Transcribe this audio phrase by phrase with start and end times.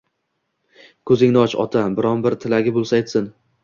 [1.11, 3.35] Ko‘zingni och ota bironbir tilagi bo‘lsa aytsin